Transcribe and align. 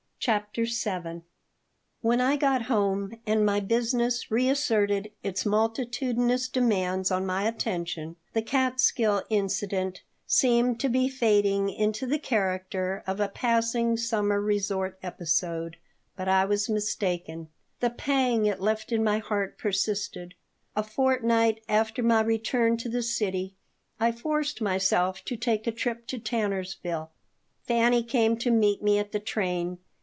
CHAPTER 0.23 0.65
VII 0.65 1.23
WHEN 2.01 2.21
I 2.21 2.35
got 2.35 2.61
home 2.65 3.19
and 3.25 3.43
my 3.43 3.59
business 3.59 4.29
reasserted 4.29 5.11
its 5.23 5.47
multitudinous 5.47 6.47
demands 6.47 7.09
on 7.09 7.25
my 7.25 7.47
attention, 7.47 8.17
the 8.33 8.43
Catskill 8.43 9.23
incident 9.31 10.03
seemed 10.27 10.79
to 10.79 10.89
be 10.89 11.09
fading 11.09 11.71
into 11.71 12.05
the 12.05 12.19
character 12.19 13.03
of 13.07 13.19
a 13.19 13.29
passing 13.29 13.97
summer 13.97 14.39
resort 14.39 14.99
episode, 15.01 15.77
but 16.15 16.27
I 16.27 16.45
was 16.45 16.69
mistaken; 16.69 17.47
the 17.79 17.89
pang 17.89 18.45
it 18.45 18.61
left 18.61 18.91
in 18.91 19.03
my 19.03 19.17
heart 19.17 19.57
persisted 19.57 20.35
A 20.75 20.83
fortnight 20.83 21.63
after 21.67 22.03
my 22.03 22.21
return 22.21 22.77
to 22.77 22.89
the 22.89 23.01
city 23.01 23.55
I 23.99 24.11
forced 24.11 24.61
myself 24.61 25.25
to 25.25 25.35
take 25.35 25.65
a 25.65 25.71
trip 25.71 26.05
to 26.09 26.19
Tannersville. 26.19 27.09
Fanny 27.63 28.03
came 28.03 28.37
to 28.37 28.51
meet 28.51 28.83
me 28.83 28.99
at 28.99 29.13
the 29.13 29.19
train. 29.19 29.79